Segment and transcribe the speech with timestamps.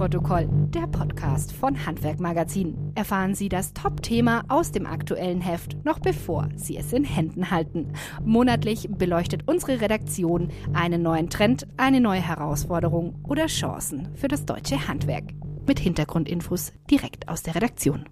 [0.00, 2.92] Annahmeprotokoll, der Podcast von Handwerk Magazin.
[2.94, 7.92] Erfahren Sie das Top-Thema aus dem aktuellen Heft, noch bevor Sie es in Händen halten.
[8.24, 14.88] Monatlich beleuchtet unsere Redaktion einen neuen Trend, eine neue Herausforderung oder Chancen für das deutsche
[14.88, 15.34] Handwerk.
[15.66, 18.06] Mit Hintergrundinfos direkt aus der Redaktion.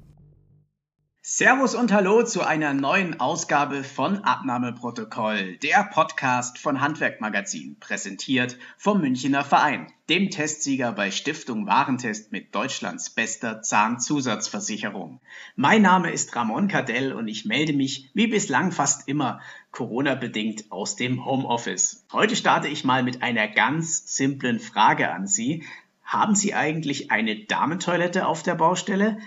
[1.30, 9.02] Servus und Hallo zu einer neuen Ausgabe von Abnahmeprotokoll, der Podcast von Handwerkmagazin, präsentiert vom
[9.02, 15.20] Münchner Verein, dem Testsieger bei Stiftung Warentest mit Deutschlands bester Zahnzusatzversicherung.
[15.54, 20.96] Mein Name ist Ramon Cadell und ich melde mich, wie bislang fast immer, Corona-bedingt aus
[20.96, 22.06] dem Homeoffice.
[22.10, 25.62] Heute starte ich mal mit einer ganz simplen Frage an Sie.
[26.04, 29.18] Haben Sie eigentlich eine Damentoilette auf der Baustelle?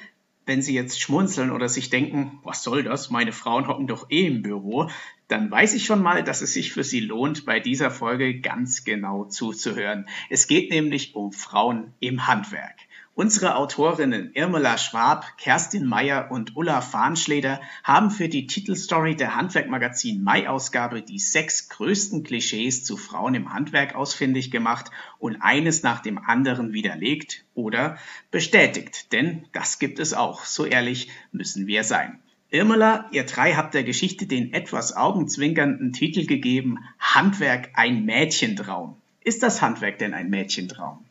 [0.46, 4.26] Wenn Sie jetzt schmunzeln oder sich denken, was soll das, meine Frauen hocken doch eh
[4.26, 4.90] im Büro,
[5.28, 8.84] dann weiß ich schon mal, dass es sich für Sie lohnt, bei dieser Folge ganz
[8.84, 10.08] genau zuzuhören.
[10.30, 12.76] Es geht nämlich um Frauen im Handwerk.
[13.14, 20.24] Unsere Autorinnen Irmela Schwab, Kerstin Meyer und Ulla Fahnschleder haben für die Titelstory der Handwerkmagazin
[20.24, 26.20] Mai-Ausgabe die sechs größten Klischees zu Frauen im Handwerk ausfindig gemacht und eines nach dem
[26.20, 27.98] anderen widerlegt oder
[28.32, 29.12] bestätigt.
[29.12, 30.46] Denn das gibt es auch.
[30.46, 32.20] So ehrlich müssen wir sein.
[32.50, 38.96] Irmela, ihr drei habt der Geschichte den etwas augenzwinkernden Titel gegeben, Handwerk ein Mädchentraum.
[39.20, 41.06] Ist das Handwerk denn ein Mädchentraum?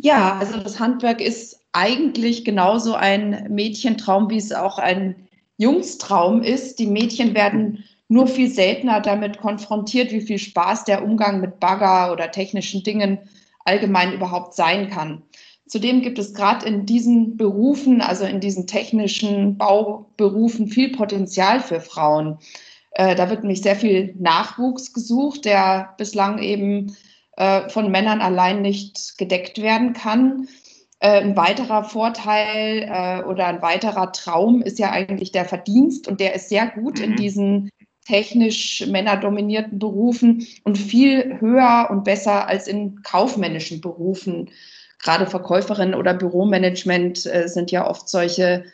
[0.00, 6.78] Ja, also das Handwerk ist eigentlich genauso ein Mädchentraum, wie es auch ein Jungstraum ist.
[6.78, 12.12] Die Mädchen werden nur viel seltener damit konfrontiert, wie viel Spaß der Umgang mit Bagger
[12.12, 13.18] oder technischen Dingen
[13.64, 15.22] allgemein überhaupt sein kann.
[15.66, 21.80] Zudem gibt es gerade in diesen Berufen, also in diesen technischen Bauberufen, viel Potenzial für
[21.80, 22.38] Frauen.
[22.92, 26.96] Äh, da wird nämlich sehr viel Nachwuchs gesucht, der bislang eben
[27.38, 30.48] äh, von Männern allein nicht gedeckt werden kann.
[30.98, 36.18] Äh, ein weiterer Vorteil äh, oder ein weiterer Traum ist ja eigentlich der Verdienst und
[36.18, 37.04] der ist sehr gut mhm.
[37.04, 37.70] in diesen
[38.04, 44.50] technisch männerdominierten Berufen und viel höher und besser als in kaufmännischen Berufen.
[44.98, 48.64] Gerade Verkäuferinnen oder Büromanagement sind ja oft solche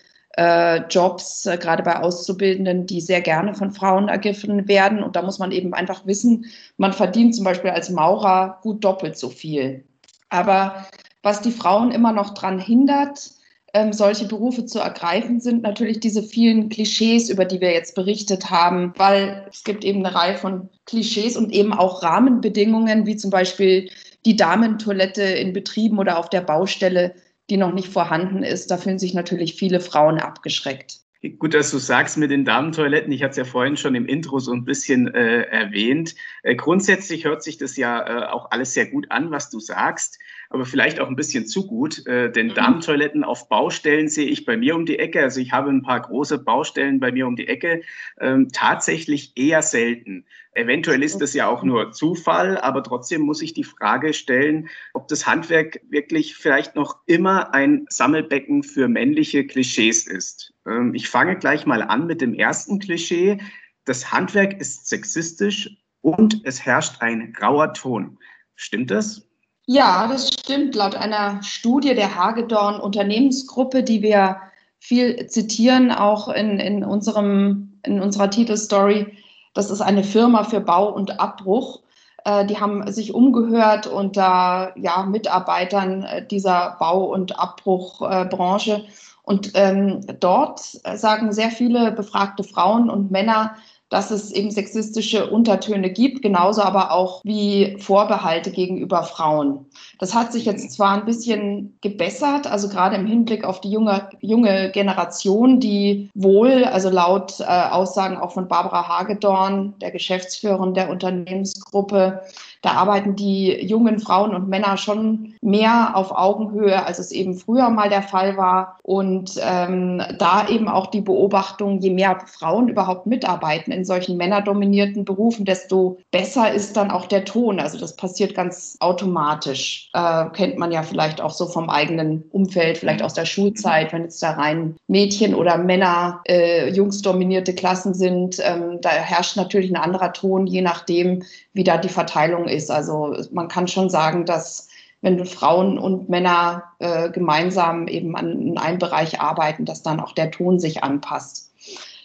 [0.88, 5.02] Jobs, äh, gerade bei Auszubildenden, die sehr gerne von Frauen ergriffen werden.
[5.02, 6.46] Und da muss man eben einfach wissen,
[6.76, 9.84] man verdient zum Beispiel als Maurer gut doppelt so viel.
[10.28, 10.86] Aber
[11.22, 13.30] was die Frauen immer noch daran hindert,
[13.74, 18.50] ähm, solche Berufe zu ergreifen, sind natürlich diese vielen Klischees, über die wir jetzt berichtet
[18.50, 23.30] haben, weil es gibt eben eine Reihe von Klischees und eben auch Rahmenbedingungen, wie zum
[23.30, 23.90] Beispiel
[24.24, 27.14] die Damentoilette in Betrieben oder auf der Baustelle,
[27.50, 28.70] die noch nicht vorhanden ist.
[28.70, 31.00] Da fühlen sich natürlich viele Frauen abgeschreckt.
[31.38, 33.10] Gut, dass du sagst mit den Damentoiletten.
[33.10, 36.14] Ich hatte es ja vorhin schon im Intro so ein bisschen äh, erwähnt.
[36.42, 40.18] Äh, grundsätzlich hört sich das ja äh, auch alles sehr gut an, was du sagst,
[40.50, 42.06] aber vielleicht auch ein bisschen zu gut.
[42.06, 42.54] Äh, denn mhm.
[42.54, 45.22] Damentoiletten auf Baustellen sehe ich bei mir um die Ecke.
[45.22, 47.82] Also ich habe ein paar große Baustellen bei mir um die Ecke.
[48.20, 50.24] Ähm, tatsächlich eher selten.
[50.52, 55.08] Eventuell ist das ja auch nur Zufall, aber trotzdem muss ich die Frage stellen, ob
[55.08, 60.54] das Handwerk wirklich vielleicht noch immer ein Sammelbecken für männliche Klischees ist.
[60.66, 63.38] Ähm, ich fange gleich mal an mit dem ersten Klischee.
[63.84, 68.18] Das Handwerk ist sexistisch und es herrscht ein grauer Ton.
[68.54, 69.26] Stimmt das?
[69.66, 70.74] Ja, das stimmt.
[70.74, 74.36] Laut einer Studie der Hagedorn Unternehmensgruppe, die wir
[74.78, 79.16] viel zitieren, auch in, in, unserem, in unserer Titelstory,
[79.54, 81.80] das ist eine Firma für Bau und Abbruch.
[82.24, 88.84] Äh, die haben sich umgehört unter ja, Mitarbeitern äh, dieser Bau- und Abbruchbranche.
[89.22, 93.56] Und ähm, dort sagen sehr viele befragte Frauen und Männer,
[93.94, 99.66] dass es eben sexistische Untertöne gibt, genauso aber auch wie Vorbehalte gegenüber Frauen.
[100.00, 104.08] Das hat sich jetzt zwar ein bisschen gebessert, also gerade im Hinblick auf die junge,
[104.20, 110.90] junge Generation, die wohl, also laut äh, Aussagen auch von Barbara Hagedorn, der Geschäftsführerin der
[110.90, 112.20] Unternehmensgruppe,
[112.64, 117.68] da arbeiten die jungen Frauen und Männer schon mehr auf Augenhöhe, als es eben früher
[117.68, 118.78] mal der Fall war.
[118.82, 125.04] Und ähm, da eben auch die Beobachtung, je mehr Frauen überhaupt mitarbeiten in solchen männerdominierten
[125.04, 127.60] Berufen, desto besser ist dann auch der Ton.
[127.60, 129.90] Also das passiert ganz automatisch.
[129.92, 134.04] Äh, kennt man ja vielleicht auch so vom eigenen Umfeld, vielleicht aus der Schulzeit, wenn
[134.04, 138.38] jetzt da rein Mädchen oder Männer, äh, jungsdominierte Klassen sind.
[138.42, 141.24] Ähm, da herrscht natürlich ein anderer Ton, je nachdem,
[141.54, 142.70] wie da die Verteilung ist.
[142.70, 144.68] Also man kann schon sagen, dass
[145.00, 150.12] wenn Frauen und Männer äh, gemeinsam eben an in einem Bereich arbeiten, dass dann auch
[150.12, 151.52] der Ton sich anpasst.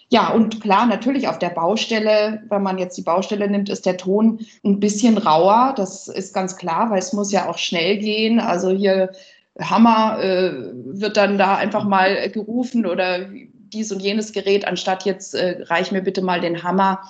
[0.10, 3.96] Ja, und klar, natürlich auf der Baustelle, wenn man jetzt die Baustelle nimmt, ist der
[3.96, 5.74] Ton ein bisschen rauer.
[5.78, 8.40] Das ist ganz klar, weil es muss ja auch schnell gehen.
[8.40, 9.12] Also hier
[9.60, 15.36] Hammer äh, wird dann da einfach mal gerufen oder dies und jenes Gerät, anstatt jetzt
[15.36, 17.02] äh, reich mir bitte mal den Hammer.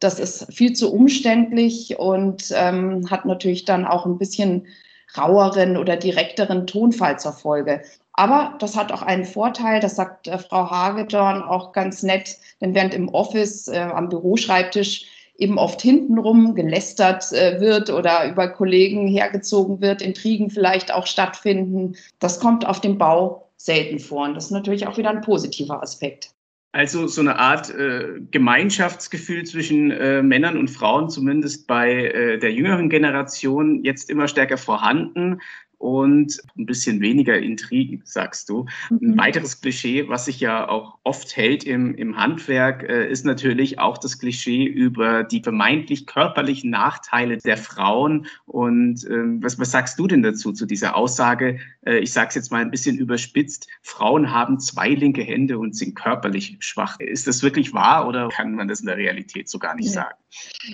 [0.00, 4.66] Das ist viel zu umständlich und ähm, hat natürlich dann auch ein bisschen
[5.16, 7.82] raueren oder direkteren Tonfall zur Folge.
[8.12, 12.74] Aber das hat auch einen Vorteil, das sagt äh, Frau Hagedorn auch ganz nett, denn
[12.74, 15.06] während im Office äh, am Büroschreibtisch
[15.36, 21.96] eben oft hintenrum gelästert äh, wird oder über Kollegen hergezogen wird, Intrigen vielleicht auch stattfinden.
[22.18, 25.82] Das kommt auf dem Bau selten vor und das ist natürlich auch wieder ein positiver
[25.82, 26.30] Aspekt.
[26.78, 32.52] Also so eine Art äh, Gemeinschaftsgefühl zwischen äh, Männern und Frauen, zumindest bei äh, der
[32.52, 35.40] jüngeren Generation, jetzt immer stärker vorhanden
[35.78, 38.66] und ein bisschen weniger Intrigen, sagst du.
[38.90, 39.18] Ein mhm.
[39.18, 43.96] weiteres Klischee, was sich ja auch oft hält im, im Handwerk, äh, ist natürlich auch
[43.98, 48.26] das Klischee über die vermeintlich körperlichen Nachteile der Frauen.
[48.46, 51.60] Und ähm, was, was sagst du denn dazu, zu dieser Aussage?
[51.86, 55.76] Äh, ich sage es jetzt mal ein bisschen überspitzt, Frauen haben zwei linke Hände und
[55.76, 56.98] sind körperlich schwach.
[56.98, 60.16] Ist das wirklich wahr oder kann man das in der Realität so gar nicht sagen?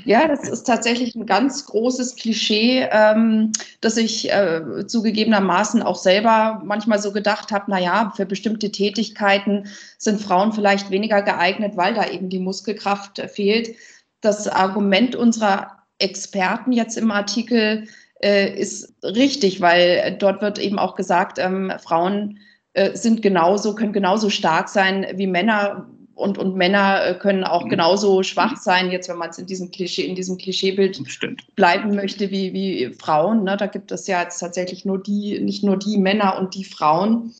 [0.04, 6.62] Ja, das ist tatsächlich ein ganz großes Klischee, ähm, das ich äh, zugegebenermaßen auch selber
[6.64, 9.66] manchmal so gedacht habe, na ja, für bestimmte Tätigkeiten
[9.98, 13.74] sind Frauen vielleicht weniger geeignet, weil da eben die Muskelkraft fehlt.
[14.20, 17.88] Das Argument unserer Experten jetzt im Artikel
[18.22, 22.38] äh, ist richtig, weil dort wird eben auch gesagt, ähm, Frauen
[22.74, 27.64] äh, sind genauso, können genauso stark sein wie Männer, und, und Männer äh, können auch
[27.64, 27.70] mhm.
[27.70, 31.44] genauso schwach sein, jetzt wenn man es in diesem Klischee, in diesem Klischeebild Stimmt.
[31.56, 33.44] bleiben möchte wie, wie Frauen.
[33.44, 33.56] Ne?
[33.56, 37.34] Da gibt es ja jetzt tatsächlich nur die, nicht nur die Männer und die Frauen.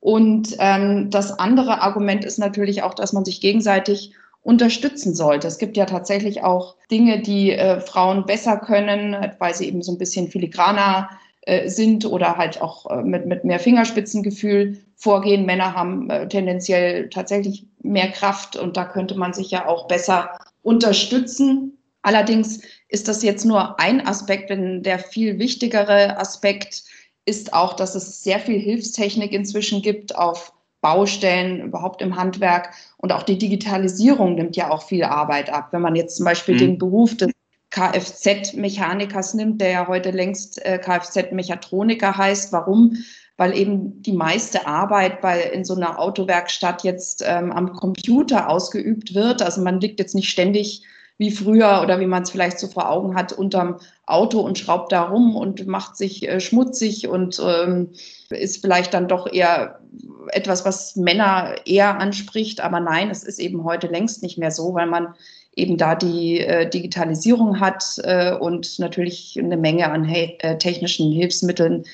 [0.00, 4.12] Und ähm, das andere Argument ist natürlich auch, dass man sich gegenseitig
[4.42, 5.48] unterstützen sollte.
[5.48, 9.90] Es gibt ja tatsächlich auch Dinge, die äh, Frauen besser können, weil sie eben so
[9.90, 11.10] ein bisschen filigraner
[11.42, 15.46] äh, sind oder halt auch äh, mit, mit mehr Fingerspitzengefühl vorgehen.
[15.46, 20.38] Männer haben äh, tendenziell tatsächlich mehr Kraft und da könnte man sich ja auch besser
[20.62, 21.78] unterstützen.
[22.02, 26.84] Allerdings ist das jetzt nur ein Aspekt, denn der viel wichtigere Aspekt
[27.24, 32.72] ist auch, dass es sehr viel Hilfstechnik inzwischen gibt auf Baustellen, überhaupt im Handwerk.
[32.98, 35.68] Und auch die Digitalisierung nimmt ja auch viel Arbeit ab.
[35.72, 36.58] Wenn man jetzt zum Beispiel mhm.
[36.58, 37.32] den Beruf des
[37.70, 42.52] Kfz-Mechanikers nimmt, der ja heute längst äh, Kfz-Mechatroniker heißt.
[42.52, 42.96] Warum?
[43.36, 49.14] Weil eben die meiste Arbeit bei, in so einer Autowerkstatt jetzt ähm, am Computer ausgeübt
[49.14, 49.42] wird.
[49.42, 50.82] Also man liegt jetzt nicht ständig
[51.18, 54.92] wie früher oder wie man es vielleicht so vor Augen hat, unterm Auto und schraubt
[54.92, 57.90] da rum und macht sich äh, schmutzig und ähm,
[58.30, 59.80] ist vielleicht dann doch eher
[60.28, 62.60] etwas, was Männer eher anspricht.
[62.60, 65.14] Aber nein, es ist eben heute längst nicht mehr so, weil man
[65.54, 71.84] eben da die äh, Digitalisierung hat äh, und natürlich eine Menge an äh, technischen Hilfsmitteln,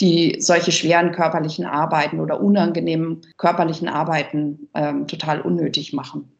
[0.00, 6.30] die solche schweren körperlichen Arbeiten oder unangenehmen körperlichen Arbeiten ähm, total unnötig machen.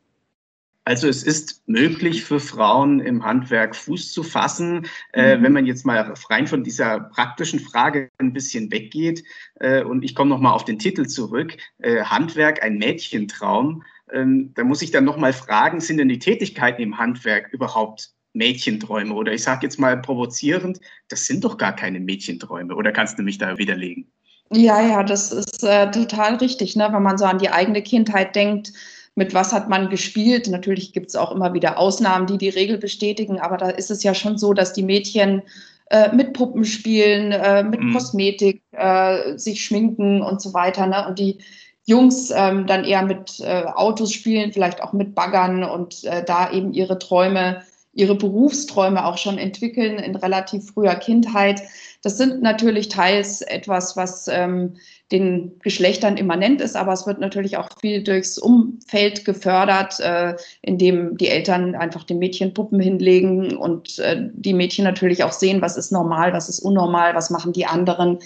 [0.89, 4.87] Also es ist möglich für Frauen im Handwerk Fuß zu fassen.
[5.13, 5.43] Äh, mhm.
[5.43, 9.23] wenn man jetzt mal rein von dieser praktischen Frage ein bisschen weggeht
[9.57, 14.65] äh, und ich komme nochmal auf den Titel zurück, äh, Handwerk ein Mädchentraum, ähm, da
[14.65, 19.14] muss ich dann nochmal fragen, sind denn die Tätigkeiten im Handwerk überhaupt Mädchenträume?
[19.14, 22.75] Oder ich sage jetzt mal provozierend, das sind doch gar keine Mädchenträume.
[22.75, 24.11] Oder kannst du mich da widerlegen?
[24.50, 26.75] Ja, ja, das ist äh, total richtig.
[26.76, 26.88] Ne?
[26.90, 28.73] Wenn man so an die eigene Kindheit denkt,
[29.14, 30.49] mit was hat man gespielt?
[30.49, 34.02] Natürlich gibt es auch immer wieder Ausnahmen, die die Regel bestätigen, aber da ist es
[34.04, 35.42] ja schon so, dass die Mädchen
[35.90, 37.92] äh, mit Puppen spielen, äh, mit mhm.
[37.92, 40.87] Kosmetik, äh, sich schminken und so weiter.
[40.87, 41.06] Ne?
[41.08, 41.38] Und die
[41.85, 46.52] Jungs ähm, dann eher mit äh, Autos spielen, vielleicht auch mit Baggern und äh, da
[46.52, 51.62] eben ihre Träume, ihre Berufsträume auch schon entwickeln in relativ früher Kindheit.
[52.02, 54.76] Das sind natürlich teils etwas, was ähm,
[55.11, 61.16] den Geschlechtern immanent ist, aber es wird natürlich auch viel durchs Umfeld gefördert, äh, indem
[61.16, 65.76] die Eltern einfach den Mädchen Puppen hinlegen und äh, die Mädchen natürlich auch sehen, was
[65.76, 68.18] ist normal, was ist unnormal, was machen die anderen.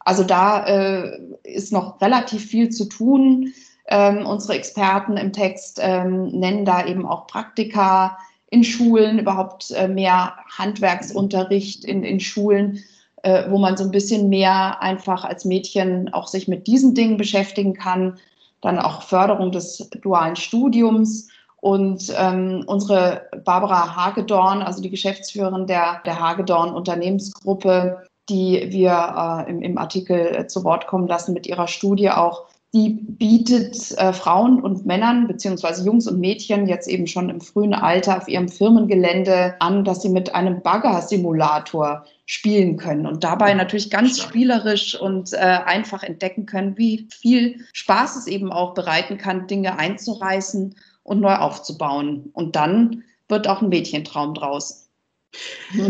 [0.00, 3.52] Also da äh, ist noch relativ viel zu tun.
[3.88, 8.18] Ähm, unsere Experten im Text ähm, nennen da eben auch Praktika
[8.50, 12.82] in Schulen, überhaupt äh, mehr Handwerksunterricht in, in Schulen,
[13.22, 17.16] äh, wo man so ein bisschen mehr einfach als Mädchen auch sich mit diesen Dingen
[17.16, 18.18] beschäftigen kann.
[18.60, 21.28] Dann auch Förderung des dualen Studiums.
[21.60, 29.50] Und ähm, unsere Barbara Hagedorn, also die Geschäftsführerin der, der Hagedorn Unternehmensgruppe, die wir äh,
[29.50, 34.12] im, im, Artikel äh, zu Wort kommen lassen mit ihrer Studie auch, die bietet äh,
[34.12, 38.48] Frauen und Männern beziehungsweise Jungs und Mädchen jetzt eben schon im frühen Alter auf ihrem
[38.48, 45.32] Firmengelände an, dass sie mit einem Bagger-Simulator spielen können und dabei natürlich ganz spielerisch und
[45.32, 51.20] äh, einfach entdecken können, wie viel Spaß es eben auch bereiten kann, Dinge einzureißen und
[51.20, 52.28] neu aufzubauen.
[52.34, 54.87] Und dann wird auch ein Mädchentraum draus.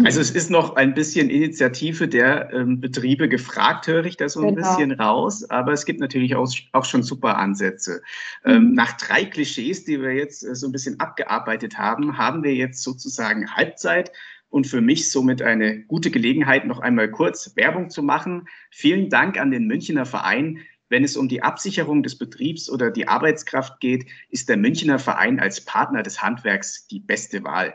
[0.05, 4.41] Also es ist noch ein bisschen Initiative der ähm, Betriebe gefragt, höre ich da so
[4.41, 4.69] ein genau.
[4.69, 5.49] bisschen raus.
[5.49, 8.03] Aber es gibt natürlich auch, auch schon super Ansätze.
[8.45, 8.75] Ähm, mhm.
[8.75, 12.83] nach drei Klischees, die wir jetzt äh, so ein bisschen abgearbeitet haben, haben wir jetzt
[12.83, 14.11] sozusagen Halbzeit
[14.51, 18.49] und für mich somit eine gute Gelegenheit, noch einmal kurz Werbung zu machen.
[18.71, 20.59] Vielen Dank an den Münchner Verein.
[20.89, 25.39] Wenn es um die Absicherung des Betriebs oder die Arbeitskraft geht, ist der Münchner Verein
[25.39, 27.75] als Partner des Handwerks die beste Wahl.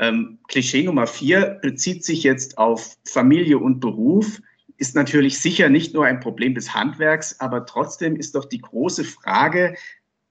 [0.00, 4.40] Ähm, Klischee Nummer vier bezieht sich jetzt auf Familie und Beruf,
[4.78, 9.04] ist natürlich sicher nicht nur ein Problem des Handwerks, aber trotzdem ist doch die große
[9.04, 9.76] Frage,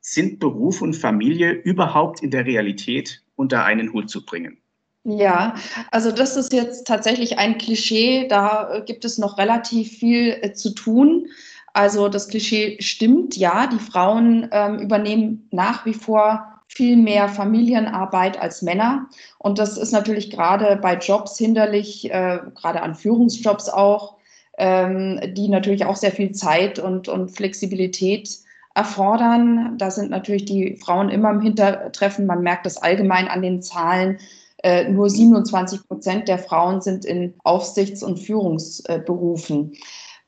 [0.01, 4.57] sind Beruf und Familie überhaupt in der Realität unter einen Hut zu bringen?
[5.03, 5.53] Ja,
[5.91, 10.71] also das ist jetzt tatsächlich ein Klischee, da gibt es noch relativ viel äh, zu
[10.71, 11.27] tun.
[11.73, 18.39] Also das Klischee stimmt, ja, die Frauen ähm, übernehmen nach wie vor viel mehr Familienarbeit
[18.39, 19.07] als Männer.
[19.39, 24.17] Und das ist natürlich gerade bei Jobs hinderlich, äh, gerade an Führungsjobs auch,
[24.57, 28.29] ähm, die natürlich auch sehr viel Zeit und, und Flexibilität
[28.75, 29.77] erfordern.
[29.77, 32.27] Da sind natürlich die Frauen immer im Hintertreffen.
[32.27, 34.19] Man merkt das allgemein an den Zahlen.
[34.61, 39.73] Äh, nur 27 Prozent der Frauen sind in Aufsichts- und Führungsberufen.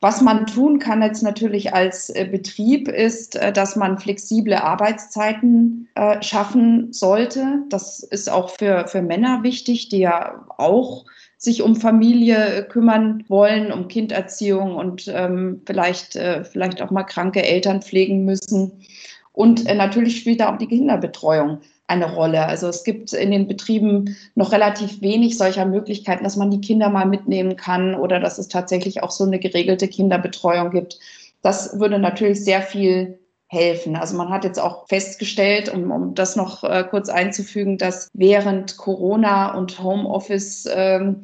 [0.01, 5.87] Was man tun kann jetzt natürlich als äh, Betrieb ist, äh, dass man flexible Arbeitszeiten
[5.93, 7.59] äh, schaffen sollte.
[7.69, 11.05] Das ist auch für, für Männer wichtig, die ja auch
[11.37, 17.43] sich um Familie kümmern wollen, um Kinderziehung und ähm, vielleicht, äh, vielleicht auch mal kranke
[17.43, 18.71] Eltern pflegen müssen.
[19.33, 22.45] Und äh, natürlich spielt da auch die Kinderbetreuung eine Rolle.
[22.45, 26.89] Also es gibt in den Betrieben noch relativ wenig solcher Möglichkeiten, dass man die Kinder
[26.89, 30.99] mal mitnehmen kann oder dass es tatsächlich auch so eine geregelte Kinderbetreuung gibt.
[31.41, 33.97] Das würde natürlich sehr viel helfen.
[33.97, 38.77] Also man hat jetzt auch festgestellt, um, um das noch äh, kurz einzufügen, dass während
[38.77, 41.23] Corona und Homeoffice ähm,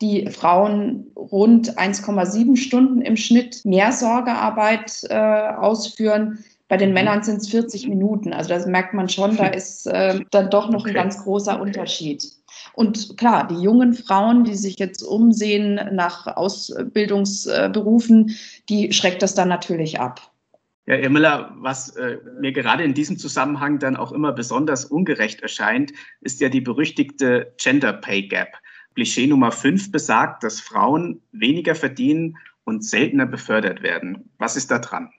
[0.00, 6.42] die Frauen rund 1,7 Stunden im Schnitt mehr Sorgearbeit äh, ausführen.
[6.68, 6.94] Bei den mhm.
[6.94, 8.32] Männern sind es 40 Minuten.
[8.32, 10.90] Also das merkt man schon, da ist äh, dann doch noch okay.
[10.90, 12.22] ein ganz großer Unterschied.
[12.74, 18.36] Und klar, die jungen Frauen, die sich jetzt umsehen nach Ausbildungsberufen,
[18.68, 20.32] die schreckt das dann natürlich ab.
[20.86, 25.42] Ja, Herr Müller, was äh, mir gerade in diesem Zusammenhang dann auch immer besonders ungerecht
[25.42, 28.54] erscheint, ist ja die berüchtigte Gender Pay Gap.
[28.94, 34.30] Klischee Nummer 5 besagt, dass Frauen weniger verdienen und seltener befördert werden.
[34.38, 35.10] Was ist da dran?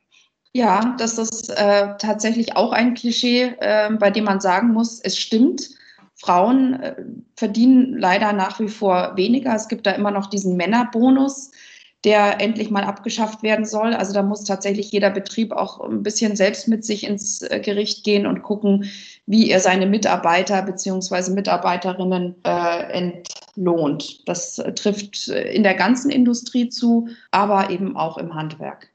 [0.54, 5.18] Ja, das ist äh, tatsächlich auch ein Klischee, äh, bei dem man sagen muss, es
[5.18, 5.70] stimmt.
[6.16, 6.96] Frauen äh,
[7.36, 9.54] verdienen leider nach wie vor weniger.
[9.56, 11.52] Es gibt da immer noch diesen Männerbonus,
[12.04, 13.94] der endlich mal abgeschafft werden soll.
[13.94, 18.04] Also da muss tatsächlich jeder Betrieb auch ein bisschen selbst mit sich ins äh, Gericht
[18.04, 18.90] gehen und gucken,
[19.28, 21.32] wie er seine Mitarbeiter bzw.
[21.32, 24.28] Mitarbeiterinnen äh, entlohnt.
[24.28, 28.90] Das äh, trifft in der ganzen Industrie zu, aber eben auch im Handwerk.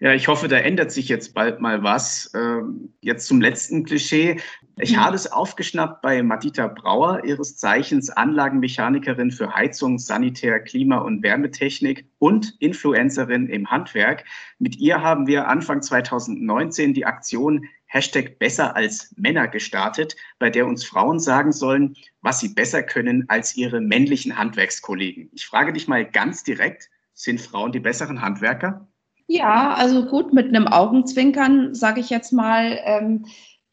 [0.00, 2.30] Ja, ich hoffe, da ändert sich jetzt bald mal was.
[2.34, 4.40] Ähm, jetzt zum letzten Klischee.
[4.76, 5.00] Ich mhm.
[5.00, 12.06] habe es aufgeschnappt bei Madita Brauer, ihres Zeichens Anlagenmechanikerin für Heizung, Sanitär, Klima- und Wärmetechnik
[12.18, 14.24] und Influencerin im Handwerk.
[14.58, 20.66] Mit ihr haben wir Anfang 2019 die Aktion Hashtag besser als Männer gestartet, bei der
[20.66, 25.30] uns Frauen sagen sollen, was sie besser können als ihre männlichen Handwerkskollegen.
[25.32, 28.88] Ich frage dich mal ganz direkt, sind Frauen die besseren Handwerker?
[29.28, 33.24] Ja, also gut, mit einem Augenzwinkern sage ich jetzt mal, ähm,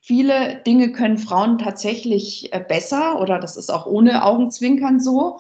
[0.02, 5.40] viele Dinge können Frauen tatsächlich äh, besser oder das ist auch ohne Augenzwinkern so.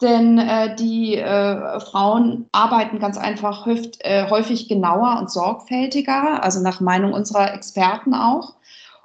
[0.00, 6.60] Denn äh, die äh, Frauen arbeiten ganz einfach häufig, äh, häufig genauer und sorgfältiger, also
[6.60, 8.54] nach Meinung unserer Experten auch.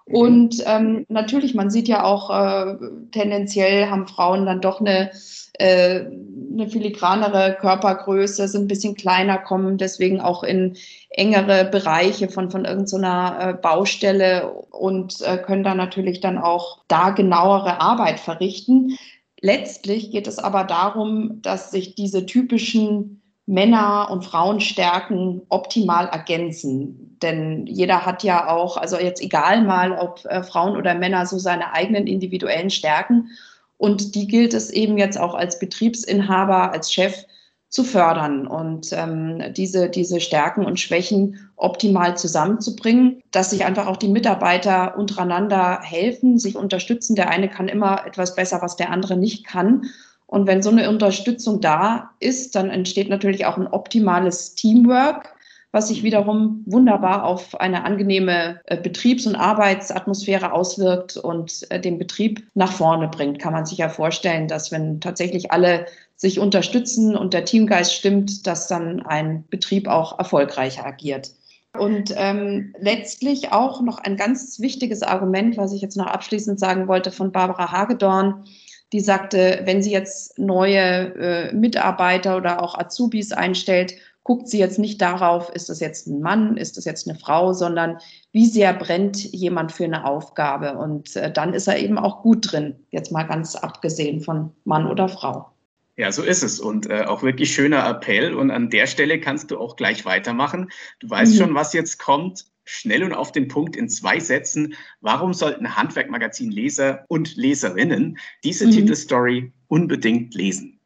[0.08, 0.16] Mhm.
[0.16, 2.78] Und ähm, natürlich, man sieht ja auch, äh,
[3.12, 5.12] tendenziell haben Frauen dann doch eine
[5.60, 6.06] äh,
[6.54, 10.76] eine filigranere Körpergröße, sind ein bisschen kleiner, kommen deswegen auch in
[11.10, 17.12] engere Bereiche von, von irgendeiner äh, Baustelle und äh, können da natürlich dann auch da
[17.12, 18.98] genauere Arbeit verrichten.
[19.40, 23.17] Letztlich geht es aber darum, dass sich diese typischen
[23.48, 27.18] Männer- und Frauenstärken optimal ergänzen.
[27.22, 31.40] Denn jeder hat ja auch, also jetzt egal mal, ob äh, Frauen oder Männer, so
[31.40, 33.30] seine eigenen individuellen Stärken.
[33.78, 37.26] Und die gilt es eben jetzt auch als Betriebsinhaber, als Chef
[37.70, 43.98] zu fördern und ähm, diese, diese Stärken und Schwächen optimal zusammenzubringen, dass sich einfach auch
[43.98, 47.16] die Mitarbeiter untereinander helfen, sich unterstützen.
[47.16, 49.84] Der eine kann immer etwas besser, was der andere nicht kann.
[50.28, 55.38] Und wenn so eine Unterstützung da ist, dann entsteht natürlich auch ein optimales Teamwork
[55.72, 61.98] was sich wiederum wunderbar auf eine angenehme äh, Betriebs- und Arbeitsatmosphäre auswirkt und äh, den
[61.98, 63.40] Betrieb nach vorne bringt.
[63.40, 68.48] Kann man sich ja vorstellen, dass wenn tatsächlich alle sich unterstützen und der Teamgeist stimmt,
[68.48, 71.32] dass dann ein Betrieb auch erfolgreicher agiert.
[71.78, 76.88] Und ähm, letztlich auch noch ein ganz wichtiges Argument, was ich jetzt noch abschließend sagen
[76.88, 78.46] wollte, von Barbara Hagedorn,
[78.94, 84.78] die sagte, wenn sie jetzt neue äh, Mitarbeiter oder auch Azubis einstellt, guckt sie jetzt
[84.78, 87.98] nicht darauf, ist das jetzt ein Mann, ist das jetzt eine Frau, sondern
[88.34, 90.78] wie sehr brennt jemand für eine Aufgabe.
[90.78, 94.86] Und äh, dann ist er eben auch gut drin, jetzt mal ganz abgesehen von Mann
[94.86, 95.50] oder Frau.
[95.96, 96.60] Ja, so ist es.
[96.60, 98.34] Und äh, auch wirklich schöner Appell.
[98.36, 100.70] Und an der Stelle kannst du auch gleich weitermachen.
[101.00, 101.38] Du weißt mhm.
[101.38, 102.46] schon, was jetzt kommt.
[102.68, 104.76] Schnell und auf den Punkt in zwei Sätzen.
[105.02, 108.72] Warum sollten Handwerkmagazin-Leser und Leserinnen diese mhm.
[108.72, 110.78] Titelstory unbedingt lesen?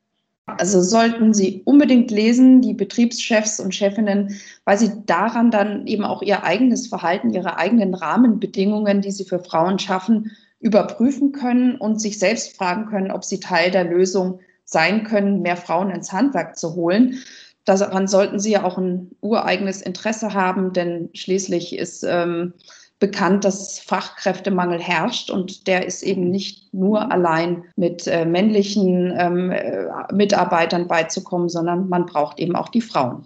[0.46, 6.22] Also sollten Sie unbedingt lesen, die Betriebschefs und Chefinnen, weil Sie daran dann eben auch
[6.22, 12.20] Ihr eigenes Verhalten, Ihre eigenen Rahmenbedingungen, die Sie für Frauen schaffen, überprüfen können und sich
[12.20, 16.76] selbst fragen können, ob Sie Teil der Lösung sein können, mehr Frauen ins Handwerk zu
[16.76, 17.20] holen.
[17.66, 22.54] Daran sollten Sie ja auch ein ureigenes Interesse haben, denn schließlich ist ähm,
[23.02, 29.52] bekannt, dass Fachkräftemangel herrscht und der ist eben nicht nur allein mit äh, männlichen ähm,
[29.52, 33.26] äh, Mitarbeitern beizukommen, sondern man braucht eben auch die Frauen.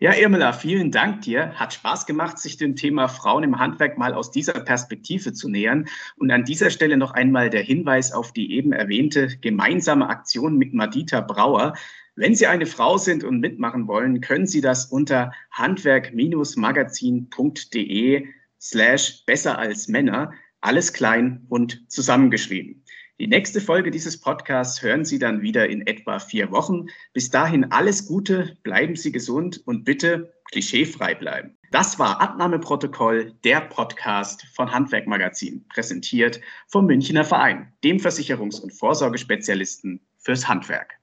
[0.00, 1.52] Ja, Irmela, vielen Dank dir.
[1.52, 5.86] Hat Spaß gemacht, sich dem Thema Frauen im Handwerk mal aus dieser Perspektive zu nähern.
[6.16, 10.74] Und an dieser Stelle noch einmal der Hinweis auf die eben erwähnte gemeinsame Aktion mit
[10.74, 11.74] Madita Brauer.
[12.16, 18.28] Wenn Sie eine Frau sind und mitmachen wollen, können Sie das unter handwerk-magazin.de
[18.60, 22.84] slash besser als Männer, alles klein und zusammengeschrieben.
[23.18, 26.86] Die nächste Folge dieses Podcasts hören Sie dann wieder in etwa vier Wochen.
[27.12, 31.58] Bis dahin alles Gute, bleiben Sie gesund und bitte klischeefrei bleiben.
[31.72, 40.00] Das war Abnahmeprotokoll, der Podcast von Handwerkmagazin, präsentiert vom Münchner Verein, dem Versicherungs- und Vorsorgespezialisten
[40.18, 40.94] fürs Handwerk.